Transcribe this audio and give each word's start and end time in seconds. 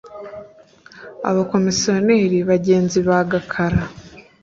Abakomisiyoneri 1.29 2.37
bagenzi 2.51 2.97
ba 3.07 3.17
Gakara 3.29 3.81